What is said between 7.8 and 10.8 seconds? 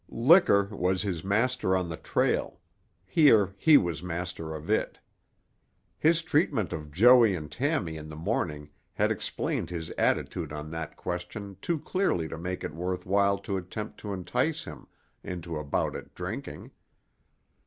in the morning had explained his attitude on